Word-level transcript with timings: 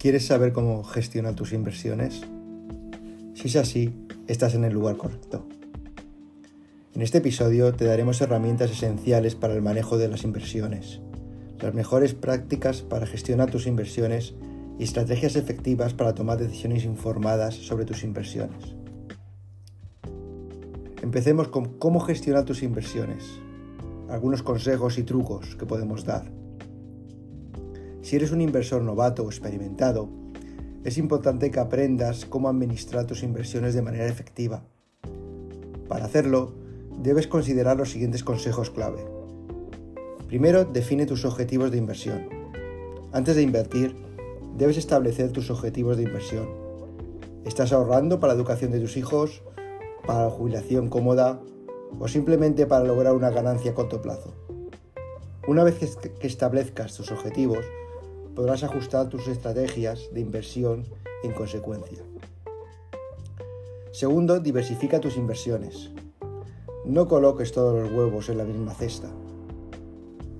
¿Quieres 0.00 0.24
saber 0.24 0.54
cómo 0.54 0.82
gestionar 0.82 1.34
tus 1.34 1.52
inversiones? 1.52 2.22
Si 3.34 3.48
es 3.48 3.56
así, 3.56 3.92
estás 4.28 4.54
en 4.54 4.64
el 4.64 4.72
lugar 4.72 4.96
correcto. 4.96 5.46
En 6.94 7.02
este 7.02 7.18
episodio 7.18 7.74
te 7.74 7.84
daremos 7.84 8.18
herramientas 8.22 8.70
esenciales 8.70 9.34
para 9.34 9.52
el 9.52 9.60
manejo 9.60 9.98
de 9.98 10.08
las 10.08 10.24
inversiones, 10.24 11.02
las 11.60 11.74
mejores 11.74 12.14
prácticas 12.14 12.80
para 12.80 13.04
gestionar 13.04 13.50
tus 13.50 13.66
inversiones 13.66 14.32
y 14.78 14.84
estrategias 14.84 15.36
efectivas 15.36 15.92
para 15.92 16.14
tomar 16.14 16.38
decisiones 16.38 16.86
informadas 16.86 17.54
sobre 17.54 17.84
tus 17.84 18.02
inversiones. 18.02 18.74
Empecemos 21.02 21.48
con 21.48 21.78
cómo 21.78 22.00
gestionar 22.00 22.46
tus 22.46 22.62
inversiones, 22.62 23.38
algunos 24.08 24.42
consejos 24.42 24.96
y 24.96 25.02
trucos 25.02 25.56
que 25.56 25.66
podemos 25.66 26.06
dar. 26.06 26.39
Si 28.02 28.16
eres 28.16 28.32
un 28.32 28.40
inversor 28.40 28.82
novato 28.82 29.24
o 29.24 29.28
experimentado, 29.28 30.08
es 30.84 30.96
importante 30.96 31.50
que 31.50 31.60
aprendas 31.60 32.24
cómo 32.24 32.48
administrar 32.48 33.06
tus 33.06 33.22
inversiones 33.22 33.74
de 33.74 33.82
manera 33.82 34.06
efectiva. 34.06 34.62
Para 35.86 36.06
hacerlo, 36.06 36.54
debes 37.02 37.26
considerar 37.26 37.76
los 37.76 37.90
siguientes 37.90 38.24
consejos 38.24 38.70
clave. 38.70 39.04
Primero, 40.28 40.64
define 40.64 41.04
tus 41.04 41.26
objetivos 41.26 41.70
de 41.70 41.76
inversión. 41.78 42.28
Antes 43.12 43.36
de 43.36 43.42
invertir, 43.42 43.94
debes 44.56 44.78
establecer 44.78 45.30
tus 45.32 45.50
objetivos 45.50 45.98
de 45.98 46.04
inversión. 46.04 46.48
¿Estás 47.44 47.72
ahorrando 47.72 48.18
para 48.18 48.32
la 48.32 48.38
educación 48.38 48.70
de 48.70 48.80
tus 48.80 48.96
hijos, 48.96 49.42
para 50.06 50.24
la 50.24 50.30
jubilación 50.30 50.88
cómoda 50.88 51.40
o 51.98 52.08
simplemente 52.08 52.66
para 52.66 52.84
lograr 52.84 53.14
una 53.14 53.30
ganancia 53.30 53.72
a 53.72 53.74
corto 53.74 54.00
plazo? 54.00 54.34
Una 55.46 55.64
vez 55.64 55.74
que 56.20 56.26
establezcas 56.26 56.94
tus 56.94 57.10
objetivos, 57.10 57.64
podrás 58.34 58.62
ajustar 58.64 59.08
tus 59.08 59.28
estrategias 59.28 60.08
de 60.12 60.20
inversión 60.20 60.84
en 61.22 61.32
consecuencia. 61.32 61.98
Segundo, 63.92 64.40
diversifica 64.40 65.00
tus 65.00 65.16
inversiones. 65.16 65.90
No 66.84 67.08
coloques 67.08 67.52
todos 67.52 67.82
los 67.82 67.92
huevos 67.92 68.28
en 68.28 68.38
la 68.38 68.44
misma 68.44 68.72
cesta. 68.72 69.10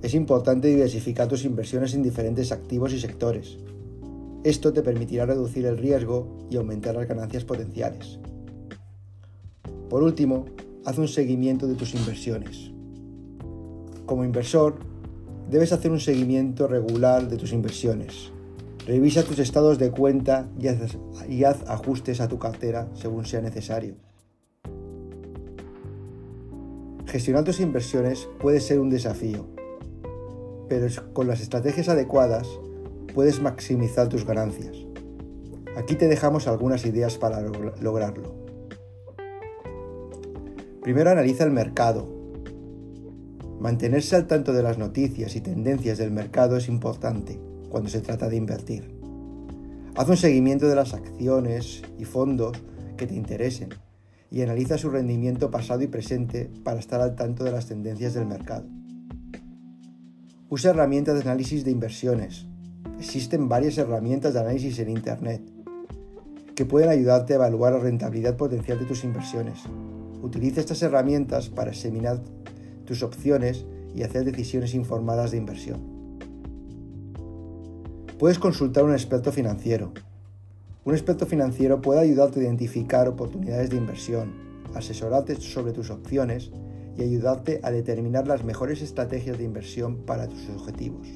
Es 0.01 0.13
importante 0.15 0.67
diversificar 0.67 1.27
tus 1.27 1.45
inversiones 1.45 1.93
en 1.93 2.01
diferentes 2.01 2.51
activos 2.51 2.93
y 2.93 2.99
sectores. 2.99 3.57
Esto 4.43 4.73
te 4.73 4.81
permitirá 4.81 5.27
reducir 5.27 5.65
el 5.65 5.77
riesgo 5.77 6.47
y 6.49 6.57
aumentar 6.57 6.95
las 6.95 7.07
ganancias 7.07 7.45
potenciales. 7.45 8.17
Por 9.89 10.01
último, 10.01 10.45
haz 10.85 10.97
un 10.97 11.07
seguimiento 11.07 11.67
de 11.67 11.75
tus 11.75 11.93
inversiones. 11.93 12.71
Como 14.07 14.23
inversor, 14.23 14.79
debes 15.51 15.73
hacer 15.73 15.91
un 15.91 15.99
seguimiento 15.99 16.65
regular 16.65 17.27
de 17.27 17.35
tus 17.35 17.51
inversiones. 17.51 18.31
Revisa 18.87 19.23
tus 19.23 19.37
estados 19.37 19.77
de 19.77 19.91
cuenta 19.91 20.47
y 21.27 21.43
haz, 21.43 21.63
ajustes 21.67 22.21
a 22.21 22.29
tu 22.29 22.39
cartera 22.39 22.87
según 22.93 23.25
sea 23.25 23.41
necesario. 23.41 23.95
Gestionar 27.05 27.43
tus 27.43 27.59
inversiones 27.59 28.29
puede 28.39 28.61
ser 28.61 28.79
un 28.79 28.89
desafío, 28.89 29.45
pero 30.69 30.87
con 31.11 31.27
las 31.27 31.41
estrategias 31.41 31.89
adecuadas 31.89 32.47
puedes 33.13 33.41
maximizar 33.41 34.07
tus 34.07 34.25
ganancias. 34.25 34.77
Aquí 35.75 35.95
te 35.95 36.07
dejamos 36.07 36.47
algunas 36.47 36.85
ideas 36.85 37.17
para 37.17 37.41
lograrlo. 37.81 38.33
Primero 40.81 41.11
analiza 41.11 41.43
el 41.43 41.51
mercado 41.51 42.20
Mantenerse 43.61 44.15
al 44.15 44.25
tanto 44.25 44.53
de 44.53 44.63
las 44.63 44.79
noticias 44.79 45.35
y 45.35 45.41
tendencias 45.41 45.99
del 45.99 46.09
mercado 46.09 46.57
es 46.57 46.67
importante 46.67 47.39
cuando 47.69 47.89
se 47.89 48.01
trata 48.01 48.27
de 48.27 48.35
invertir. 48.35 48.89
Haz 49.95 50.09
un 50.09 50.17
seguimiento 50.17 50.67
de 50.67 50.73
las 50.73 50.95
acciones 50.95 51.83
y 51.99 52.05
fondos 52.05 52.57
que 52.97 53.05
te 53.05 53.13
interesen 53.13 53.69
y 54.31 54.41
analiza 54.41 54.79
su 54.79 54.89
rendimiento 54.89 55.51
pasado 55.51 55.83
y 55.83 55.87
presente 55.87 56.49
para 56.63 56.79
estar 56.79 57.01
al 57.01 57.15
tanto 57.15 57.43
de 57.43 57.51
las 57.51 57.67
tendencias 57.67 58.15
del 58.15 58.25
mercado. 58.25 58.65
Usa 60.49 60.71
herramientas 60.71 61.13
de 61.13 61.29
análisis 61.29 61.63
de 61.63 61.69
inversiones. 61.69 62.47
Existen 62.97 63.47
varias 63.47 63.77
herramientas 63.77 64.33
de 64.33 64.39
análisis 64.39 64.79
en 64.79 64.89
Internet 64.89 65.43
que 66.55 66.65
pueden 66.65 66.89
ayudarte 66.89 67.33
a 67.33 67.35
evaluar 67.35 67.73
la 67.73 67.79
rentabilidad 67.79 68.37
potencial 68.37 68.79
de 68.79 68.85
tus 68.85 69.03
inversiones. 69.03 69.59
Utiliza 70.23 70.61
estas 70.61 70.81
herramientas 70.81 71.49
para 71.49 71.69
examinar 71.69 72.23
tus 72.85 73.03
opciones 73.03 73.65
y 73.95 74.03
hacer 74.03 74.25
decisiones 74.25 74.73
informadas 74.73 75.31
de 75.31 75.37
inversión. 75.37 75.81
Puedes 78.17 78.39
consultar 78.39 78.83
a 78.83 78.87
un 78.87 78.93
experto 78.93 79.31
financiero. 79.31 79.93
Un 80.83 80.93
experto 80.93 81.25
financiero 81.25 81.81
puede 81.81 82.01
ayudarte 82.01 82.39
a 82.39 82.43
identificar 82.43 83.07
oportunidades 83.07 83.69
de 83.69 83.77
inversión, 83.77 84.33
asesorarte 84.75 85.35
sobre 85.35 85.73
tus 85.73 85.89
opciones 85.89 86.51
y 86.97 87.03
ayudarte 87.03 87.59
a 87.63 87.71
determinar 87.71 88.27
las 88.27 88.43
mejores 88.43 88.81
estrategias 88.81 89.37
de 89.37 89.43
inversión 89.43 89.97
para 90.05 90.27
tus 90.27 90.49
objetivos. 90.49 91.07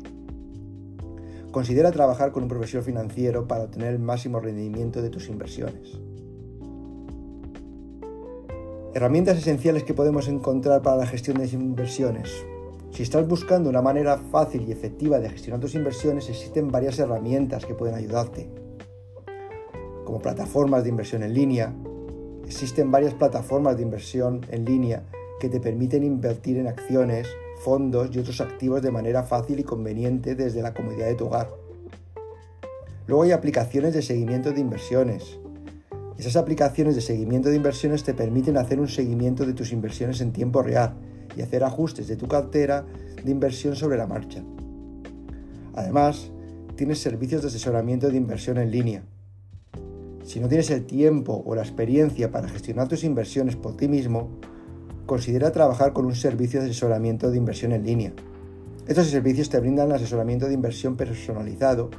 Considera 1.51 1.91
trabajar 1.91 2.31
con 2.31 2.43
un 2.43 2.49
profesor 2.49 2.83
financiero 2.83 3.47
para 3.47 3.63
obtener 3.63 3.93
el 3.93 3.99
máximo 3.99 4.39
rendimiento 4.39 5.01
de 5.01 5.09
tus 5.09 5.29
inversiones. 5.29 5.99
Herramientas 8.95 9.37
esenciales 9.37 9.83
que 9.83 9.93
podemos 9.93 10.29
encontrar 10.29 10.81
para 10.81 10.95
la 10.95 11.05
gestión 11.05 11.37
de 11.37 11.47
inversiones. 11.47 12.31
Si 12.91 13.03
estás 13.03 13.27
buscando 13.27 13.69
una 13.69 13.81
manera 13.81 14.17
fácil 14.31 14.63
y 14.65 14.71
efectiva 14.71 15.19
de 15.19 15.29
gestionar 15.29 15.59
tus 15.59 15.75
inversiones, 15.75 16.29
existen 16.29 16.71
varias 16.71 16.97
herramientas 16.97 17.65
que 17.65 17.75
pueden 17.75 17.95
ayudarte. 17.95 18.47
Como 20.05 20.21
plataformas 20.21 20.83
de 20.83 20.91
inversión 20.91 21.23
en 21.23 21.33
línea, 21.33 21.73
existen 22.45 22.89
varias 22.89 23.13
plataformas 23.13 23.75
de 23.75 23.83
inversión 23.83 24.45
en 24.49 24.63
línea 24.63 25.03
que 25.41 25.49
te 25.49 25.59
permiten 25.59 26.05
invertir 26.05 26.55
en 26.55 26.67
acciones, 26.67 27.27
fondos 27.65 28.15
y 28.15 28.19
otros 28.19 28.39
activos 28.39 28.81
de 28.81 28.91
manera 28.91 29.23
fácil 29.23 29.59
y 29.59 29.63
conveniente 29.65 30.35
desde 30.35 30.61
la 30.61 30.73
comodidad 30.73 31.07
de 31.07 31.15
tu 31.15 31.25
hogar. 31.25 31.49
Luego 33.07 33.23
hay 33.23 33.33
aplicaciones 33.33 33.93
de 33.93 34.01
seguimiento 34.01 34.53
de 34.53 34.61
inversiones, 34.61 35.37
esas 36.25 36.41
aplicaciones 36.41 36.95
de 36.95 37.01
seguimiento 37.01 37.49
de 37.49 37.55
inversiones 37.55 38.03
te 38.03 38.15
permiten 38.15 38.57
hacer 38.57 38.79
un 38.79 38.87
seguimiento 38.87 39.45
de 39.45 39.53
tus 39.53 39.71
inversiones 39.71 40.21
en 40.21 40.33
tiempo 40.33 40.63
real 40.63 40.95
y 41.37 41.43
hacer 41.43 41.63
ajustes 41.63 42.07
de 42.07 42.15
tu 42.15 42.27
cartera 42.27 42.83
de 43.23 43.29
inversión 43.29 43.75
sobre 43.75 43.97
la 43.97 44.07
marcha. 44.07 44.43
Además, 45.75 46.31
tienes 46.75 46.99
servicios 46.99 47.43
de 47.43 47.49
asesoramiento 47.49 48.09
de 48.09 48.17
inversión 48.17 48.57
en 48.57 48.71
línea. 48.71 49.03
Si 50.23 50.39
no 50.39 50.47
tienes 50.47 50.71
el 50.71 50.87
tiempo 50.87 51.43
o 51.45 51.53
la 51.53 51.61
experiencia 51.61 52.31
para 52.31 52.47
gestionar 52.47 52.87
tus 52.87 53.03
inversiones 53.03 53.55
por 53.55 53.77
ti 53.77 53.87
mismo, 53.87 54.29
considera 55.05 55.51
trabajar 55.51 55.93
con 55.93 56.05
un 56.05 56.15
servicio 56.15 56.59
de 56.59 56.65
asesoramiento 56.65 57.29
de 57.29 57.37
inversión 57.37 57.71
en 57.71 57.85
línea. 57.85 58.13
Estos 58.87 59.07
servicios 59.07 59.49
te 59.49 59.59
brindan 59.59 59.91
asesoramiento 59.91 60.47
de 60.47 60.55
inversión 60.55 60.95
personalizado 60.95 61.91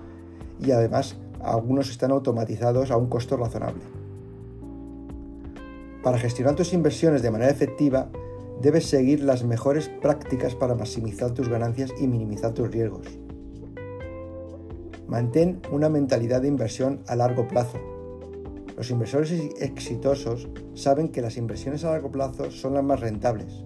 y 0.60 0.72
además 0.72 1.14
algunos 1.40 1.90
están 1.90 2.10
automatizados 2.10 2.90
a 2.90 2.96
un 2.96 3.06
costo 3.06 3.36
razonable. 3.36 3.82
Para 6.06 6.18
gestionar 6.18 6.54
tus 6.54 6.72
inversiones 6.72 7.20
de 7.20 7.32
manera 7.32 7.50
efectiva, 7.50 8.08
debes 8.62 8.86
seguir 8.86 9.24
las 9.24 9.42
mejores 9.42 9.88
prácticas 9.88 10.54
para 10.54 10.76
maximizar 10.76 11.32
tus 11.32 11.48
ganancias 11.48 11.90
y 11.98 12.06
minimizar 12.06 12.54
tus 12.54 12.70
riesgos. 12.70 13.08
Mantén 15.08 15.60
una 15.72 15.88
mentalidad 15.88 16.42
de 16.42 16.46
inversión 16.46 17.00
a 17.08 17.16
largo 17.16 17.48
plazo. 17.48 17.80
Los 18.76 18.88
inversores 18.92 19.32
exitosos 19.58 20.48
saben 20.74 21.08
que 21.08 21.22
las 21.22 21.36
inversiones 21.38 21.82
a 21.82 21.90
largo 21.90 22.12
plazo 22.12 22.52
son 22.52 22.74
las 22.74 22.84
más 22.84 23.00
rentables. 23.00 23.64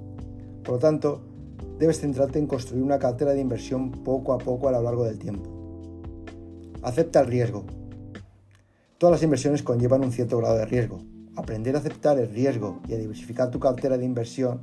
Por 0.64 0.76
lo 0.76 0.78
tanto, 0.78 1.20
debes 1.78 2.00
centrarte 2.00 2.38
en 2.38 2.46
construir 2.46 2.82
una 2.82 2.98
cartera 2.98 3.34
de 3.34 3.40
inversión 3.42 3.90
poco 4.02 4.32
a 4.32 4.38
poco 4.38 4.66
a 4.66 4.72
lo 4.72 4.80
largo 4.80 5.04
del 5.04 5.18
tiempo. 5.18 5.50
Acepta 6.80 7.20
el 7.20 7.26
riesgo. 7.26 7.66
Todas 8.96 9.16
las 9.16 9.22
inversiones 9.22 9.62
conllevan 9.62 10.02
un 10.02 10.12
cierto 10.12 10.38
grado 10.38 10.56
de 10.56 10.64
riesgo, 10.64 11.00
Aprender 11.36 11.76
a 11.76 11.78
aceptar 11.78 12.18
el 12.18 12.28
riesgo 12.28 12.80
y 12.88 12.94
a 12.94 12.98
diversificar 12.98 13.50
tu 13.50 13.60
cartera 13.60 13.96
de 13.96 14.04
inversión 14.04 14.62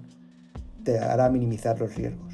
te 0.84 1.00
hará 1.00 1.30
minimizar 1.30 1.80
los 1.80 1.96
riesgos. 1.96 2.34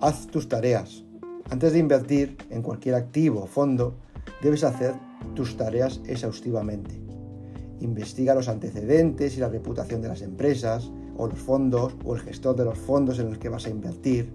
Haz 0.00 0.26
tus 0.26 0.48
tareas. 0.48 1.04
Antes 1.50 1.72
de 1.72 1.78
invertir 1.78 2.36
en 2.50 2.62
cualquier 2.62 2.96
activo 2.96 3.42
o 3.42 3.46
fondo, 3.46 3.94
debes 4.42 4.64
hacer 4.64 4.94
tus 5.34 5.56
tareas 5.56 6.00
exhaustivamente. 6.06 7.00
Investiga 7.80 8.34
los 8.34 8.48
antecedentes 8.48 9.36
y 9.36 9.40
la 9.40 9.48
reputación 9.48 10.02
de 10.02 10.08
las 10.08 10.22
empresas, 10.22 10.90
o 11.16 11.26
los 11.26 11.38
fondos, 11.38 11.94
o 12.04 12.14
el 12.14 12.22
gestor 12.22 12.56
de 12.56 12.64
los 12.64 12.78
fondos 12.78 13.18
en 13.18 13.28
los 13.28 13.38
que 13.38 13.48
vas 13.48 13.66
a 13.66 13.70
invertir, 13.70 14.32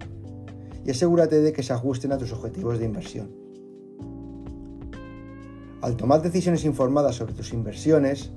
y 0.84 0.90
asegúrate 0.90 1.40
de 1.40 1.52
que 1.52 1.62
se 1.62 1.72
ajusten 1.72 2.12
a 2.12 2.18
tus 2.18 2.32
objetivos 2.32 2.78
de 2.78 2.84
inversión. 2.84 3.47
Al 5.80 5.96
tomar 5.96 6.22
decisiones 6.22 6.64
informadas 6.64 7.14
sobre 7.14 7.34
tus 7.34 7.52
inversiones, 7.52 8.32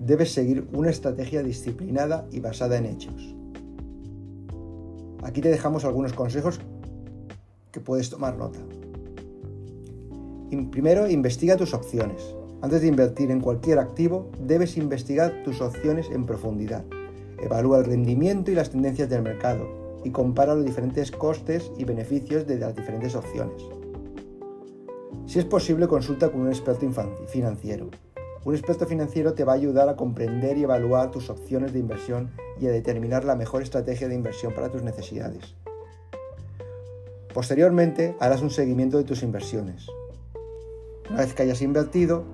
debes 0.00 0.32
seguir 0.32 0.66
una 0.72 0.90
estrategia 0.90 1.42
disciplinada 1.42 2.26
y 2.32 2.40
basada 2.40 2.76
en 2.78 2.86
hechos. 2.86 3.36
Aquí 5.22 5.40
te 5.40 5.50
dejamos 5.50 5.84
algunos 5.84 6.12
consejos 6.14 6.58
que 7.70 7.78
puedes 7.78 8.10
tomar 8.10 8.36
nota. 8.36 8.58
Primero, 10.72 11.08
investiga 11.08 11.56
tus 11.56 11.74
opciones. 11.74 12.34
Antes 12.60 12.82
de 12.82 12.88
invertir 12.88 13.30
en 13.30 13.40
cualquier 13.40 13.78
activo, 13.78 14.28
debes 14.44 14.76
investigar 14.76 15.44
tus 15.44 15.60
opciones 15.60 16.08
en 16.10 16.26
profundidad. 16.26 16.84
Evalúa 17.40 17.78
el 17.78 17.84
rendimiento 17.84 18.50
y 18.50 18.56
las 18.56 18.70
tendencias 18.70 19.08
del 19.08 19.22
mercado 19.22 19.64
y 20.04 20.10
compara 20.10 20.56
los 20.56 20.64
diferentes 20.64 21.12
costes 21.12 21.70
y 21.78 21.84
beneficios 21.84 22.48
de 22.48 22.58
las 22.58 22.74
diferentes 22.74 23.14
opciones. 23.14 23.62
Si 25.30 25.38
es 25.38 25.44
posible, 25.44 25.86
consulta 25.86 26.28
con 26.32 26.40
un 26.40 26.48
experto 26.48 26.84
financiero. 27.28 27.88
Un 28.44 28.52
experto 28.56 28.84
financiero 28.84 29.32
te 29.32 29.44
va 29.44 29.52
a 29.52 29.54
ayudar 29.54 29.88
a 29.88 29.94
comprender 29.94 30.58
y 30.58 30.64
evaluar 30.64 31.12
tus 31.12 31.30
opciones 31.30 31.72
de 31.72 31.78
inversión 31.78 32.32
y 32.60 32.66
a 32.66 32.72
determinar 32.72 33.24
la 33.24 33.36
mejor 33.36 33.62
estrategia 33.62 34.08
de 34.08 34.16
inversión 34.16 34.52
para 34.52 34.70
tus 34.70 34.82
necesidades. 34.82 35.54
Posteriormente, 37.32 38.16
harás 38.18 38.42
un 38.42 38.50
seguimiento 38.50 38.98
de 38.98 39.04
tus 39.04 39.22
inversiones. 39.22 39.86
Una 41.08 41.20
vez 41.20 41.32
que 41.32 41.44
hayas 41.44 41.62
invertido, 41.62 42.24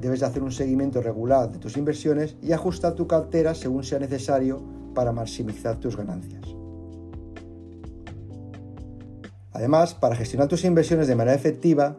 debes 0.00 0.22
hacer 0.22 0.42
un 0.42 0.52
seguimiento 0.52 1.02
regular 1.02 1.52
de 1.52 1.58
tus 1.58 1.76
inversiones 1.76 2.36
y 2.40 2.52
ajustar 2.52 2.94
tu 2.94 3.06
cartera 3.06 3.54
según 3.54 3.84
sea 3.84 3.98
necesario 3.98 4.62
para 4.94 5.12
maximizar 5.12 5.78
tus 5.78 5.94
ganancias. 5.94 6.63
Además, 9.54 9.94
para 9.94 10.16
gestionar 10.16 10.48
tus 10.48 10.64
inversiones 10.64 11.06
de 11.06 11.14
manera 11.14 11.36
efectiva, 11.36 11.96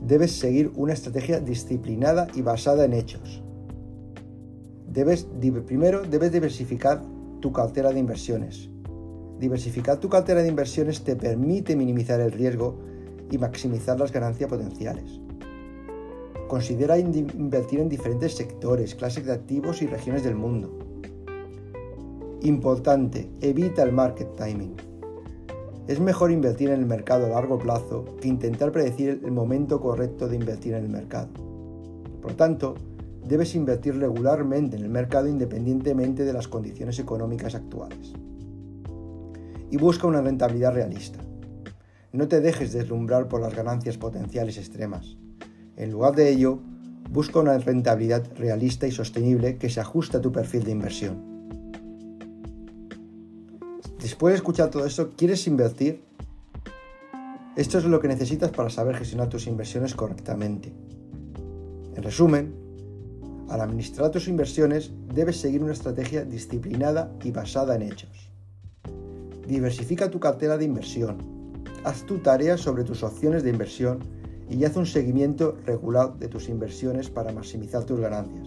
debes 0.00 0.32
seguir 0.32 0.72
una 0.76 0.94
estrategia 0.94 1.40
disciplinada 1.40 2.26
y 2.34 2.40
basada 2.40 2.86
en 2.86 2.94
hechos. 2.94 3.42
Primero, 5.66 6.02
debes 6.02 6.32
diversificar 6.32 7.02
tu 7.40 7.52
cartera 7.52 7.92
de 7.92 8.00
inversiones. 8.00 8.70
Diversificar 9.38 10.00
tu 10.00 10.08
cartera 10.08 10.42
de 10.42 10.48
inversiones 10.48 11.04
te 11.04 11.16
permite 11.16 11.76
minimizar 11.76 12.18
el 12.20 12.32
riesgo 12.32 12.78
y 13.30 13.36
maximizar 13.36 14.00
las 14.00 14.10
ganancias 14.10 14.48
potenciales. 14.48 15.20
Considera 16.48 16.96
invertir 16.98 17.80
en 17.80 17.90
diferentes 17.90 18.34
sectores, 18.34 18.94
clases 18.94 19.26
de 19.26 19.32
activos 19.32 19.82
y 19.82 19.86
regiones 19.86 20.24
del 20.24 20.36
mundo. 20.36 20.78
Importante, 22.40 23.28
evita 23.42 23.82
el 23.82 23.92
market 23.92 24.34
timing. 24.36 24.85
Es 25.88 26.00
mejor 26.00 26.32
invertir 26.32 26.70
en 26.70 26.80
el 26.80 26.86
mercado 26.86 27.26
a 27.26 27.28
largo 27.28 27.60
plazo 27.60 28.04
que 28.20 28.26
intentar 28.26 28.72
predecir 28.72 29.20
el 29.24 29.30
momento 29.30 29.80
correcto 29.80 30.26
de 30.26 30.34
invertir 30.34 30.74
en 30.74 30.82
el 30.82 30.90
mercado. 30.90 31.28
Por 32.20 32.32
lo 32.32 32.36
tanto, 32.36 32.74
debes 33.24 33.54
invertir 33.54 33.96
regularmente 33.96 34.76
en 34.76 34.82
el 34.82 34.88
mercado 34.88 35.28
independientemente 35.28 36.24
de 36.24 36.32
las 36.32 36.48
condiciones 36.48 36.98
económicas 36.98 37.54
actuales. 37.54 38.14
Y 39.70 39.76
busca 39.76 40.08
una 40.08 40.22
rentabilidad 40.22 40.74
realista. 40.74 41.20
No 42.10 42.26
te 42.26 42.40
dejes 42.40 42.72
deslumbrar 42.72 43.28
por 43.28 43.40
las 43.40 43.54
ganancias 43.54 43.96
potenciales 43.96 44.58
extremas. 44.58 45.16
En 45.76 45.92
lugar 45.92 46.16
de 46.16 46.30
ello, 46.30 46.58
busca 47.10 47.38
una 47.38 47.58
rentabilidad 47.58 48.24
realista 48.36 48.88
y 48.88 48.90
sostenible 48.90 49.56
que 49.56 49.70
se 49.70 49.80
ajuste 49.80 50.16
a 50.16 50.20
tu 50.20 50.32
perfil 50.32 50.64
de 50.64 50.72
inversión. 50.72 51.35
Después 54.06 54.34
de 54.34 54.36
escuchar 54.36 54.70
todo 54.70 54.86
esto, 54.86 55.10
¿quieres 55.16 55.48
invertir? 55.48 56.00
Esto 57.56 57.78
es 57.78 57.84
lo 57.86 57.98
que 57.98 58.06
necesitas 58.06 58.52
para 58.52 58.70
saber 58.70 58.94
gestionar 58.94 59.28
tus 59.28 59.48
inversiones 59.48 59.96
correctamente. 59.96 60.72
En 61.92 62.04
resumen, 62.04 62.54
al 63.48 63.60
administrar 63.60 64.12
tus 64.12 64.28
inversiones 64.28 64.92
debes 65.12 65.38
seguir 65.38 65.60
una 65.60 65.72
estrategia 65.72 66.24
disciplinada 66.24 67.12
y 67.24 67.32
basada 67.32 67.74
en 67.74 67.82
hechos. 67.82 68.30
Diversifica 69.44 70.08
tu 70.08 70.20
cartera 70.20 70.56
de 70.56 70.66
inversión. 70.66 71.18
Haz 71.82 72.06
tu 72.06 72.18
tarea 72.18 72.56
sobre 72.56 72.84
tus 72.84 73.02
opciones 73.02 73.42
de 73.42 73.50
inversión 73.50 73.98
y 74.48 74.64
haz 74.64 74.76
un 74.76 74.86
seguimiento 74.86 75.58
regular 75.66 76.16
de 76.16 76.28
tus 76.28 76.48
inversiones 76.48 77.10
para 77.10 77.32
maximizar 77.32 77.82
tus 77.82 77.98
ganancias. 77.98 78.46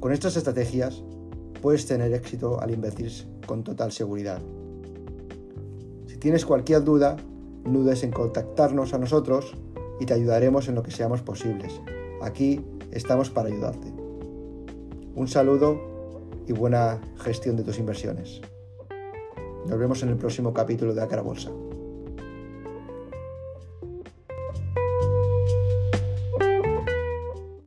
Con 0.00 0.12
estas 0.12 0.36
estrategias 0.36 1.04
puedes 1.62 1.86
tener 1.86 2.12
éxito 2.12 2.60
al 2.60 2.72
invertir 2.72 3.12
con 3.48 3.64
total 3.64 3.90
seguridad. 3.90 4.40
Si 6.06 6.18
tienes 6.18 6.46
cualquier 6.46 6.84
duda, 6.84 7.16
no 7.64 7.80
dudes 7.80 8.04
en 8.04 8.12
contactarnos 8.12 8.94
a 8.94 8.98
nosotros 8.98 9.54
y 9.98 10.06
te 10.06 10.14
ayudaremos 10.14 10.68
en 10.68 10.76
lo 10.76 10.84
que 10.84 10.92
seamos 10.92 11.22
posibles. 11.22 11.80
Aquí 12.22 12.60
estamos 12.92 13.30
para 13.30 13.48
ayudarte. 13.48 13.92
Un 15.16 15.26
saludo 15.26 15.80
y 16.46 16.52
buena 16.52 17.00
gestión 17.16 17.56
de 17.56 17.64
tus 17.64 17.80
inversiones. 17.80 18.40
Nos 19.66 19.78
vemos 19.78 20.02
en 20.02 20.10
el 20.10 20.16
próximo 20.16 20.54
capítulo 20.54 20.94
de 20.94 21.02
Acara 21.02 21.22
Bolsa. 21.22 21.50